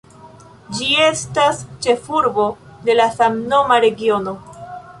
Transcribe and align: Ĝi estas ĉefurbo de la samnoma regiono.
Ĝi 0.77 0.87
estas 1.07 1.59
ĉefurbo 1.85 2.45
de 2.89 2.95
la 2.99 3.07
samnoma 3.21 3.81
regiono. 3.87 4.35